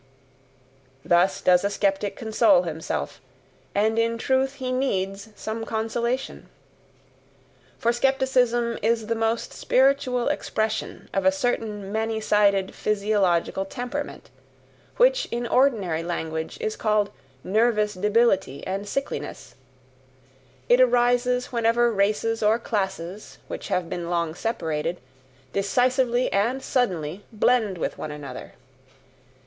[1.05, 3.21] Thus does a skeptic console himself;
[3.75, 6.49] and in truth he needs some consolation.
[7.77, 14.31] For skepticism is the most spiritual expression of a certain many sided physiological temperament,
[14.97, 17.11] which in ordinary language is called
[17.43, 19.53] nervous debility and sickliness;
[20.67, 24.99] it arises whenever races or classes which have been long separated,
[25.53, 28.53] decisively and suddenly blend with one another.